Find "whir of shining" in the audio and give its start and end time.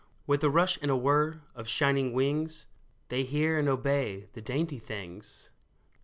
0.97-2.11